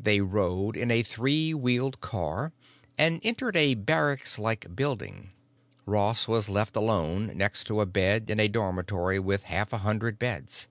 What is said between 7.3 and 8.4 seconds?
next to a bed in